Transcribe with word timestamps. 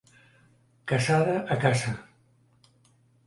Casada, 0.91 1.35
a 1.55 1.59
casa. 1.65 1.93